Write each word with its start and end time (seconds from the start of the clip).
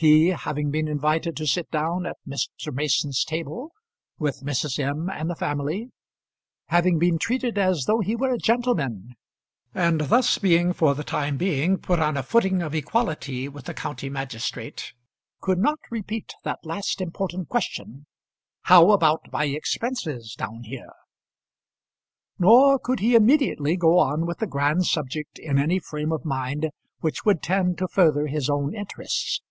He, 0.00 0.28
having 0.28 0.70
been 0.70 0.86
invited 0.86 1.36
to 1.38 1.46
sit 1.48 1.72
down 1.72 2.06
at 2.06 2.18
Mr. 2.24 2.72
Mason's 2.72 3.24
table, 3.24 3.72
with 4.16 4.44
Mrs. 4.44 4.78
M. 4.78 5.10
and 5.10 5.28
the 5.28 5.34
family, 5.34 5.90
having 6.68 7.00
been 7.00 7.18
treated 7.18 7.58
as 7.58 7.86
though 7.86 7.98
he 7.98 8.14
were 8.14 8.32
a 8.32 8.38
gentleman, 8.38 9.16
and 9.74 10.02
thus 10.02 10.38
being 10.38 10.72
for 10.72 10.94
the 10.94 11.02
time 11.02 11.36
being 11.36 11.78
put 11.78 11.98
on 11.98 12.16
a 12.16 12.22
footing 12.22 12.62
of 12.62 12.76
equality 12.76 13.48
with 13.48 13.64
the 13.64 13.74
county 13.74 14.08
magistrate, 14.08 14.92
could 15.40 15.58
not 15.58 15.80
repeat 15.90 16.32
that 16.44 16.60
last 16.62 17.00
important 17.00 17.48
question: 17.48 18.06
"How 18.66 18.92
about 18.92 19.32
my 19.32 19.46
expenses 19.46 20.36
down 20.38 20.62
here?" 20.62 20.92
nor 22.38 22.78
could 22.78 23.00
he 23.00 23.16
immediately 23.16 23.76
go 23.76 23.98
on 23.98 24.26
with 24.26 24.38
the 24.38 24.46
grand 24.46 24.86
subject 24.86 25.40
in 25.40 25.58
any 25.58 25.80
frame 25.80 26.12
of 26.12 26.24
mind 26.24 26.70
which 27.00 27.24
would 27.24 27.42
tend 27.42 27.78
to 27.78 27.88
further 27.88 28.28
his 28.28 28.48
own 28.48 28.76
interests. 28.76 29.42